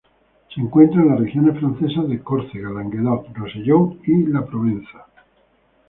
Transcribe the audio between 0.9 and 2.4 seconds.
en las regiones francesas de